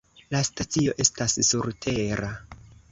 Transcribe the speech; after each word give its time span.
La 0.35 0.39
stacio 0.47 0.95
estas 1.05 1.39
surtera. 1.51 2.35